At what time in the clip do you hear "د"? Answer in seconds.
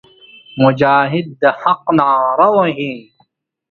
1.41-1.43